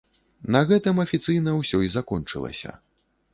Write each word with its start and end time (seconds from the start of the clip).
На 0.53 0.61
гэтым 0.71 1.01
афіцыйна 1.03 1.53
ўсё 1.59 1.83
і 1.89 1.93
закончылася. 1.97 2.75